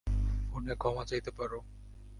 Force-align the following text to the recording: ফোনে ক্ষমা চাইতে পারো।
ফোনে 0.49 0.73
ক্ষমা 0.75 1.03
চাইতে 1.05 1.31
পারো। 1.31 1.59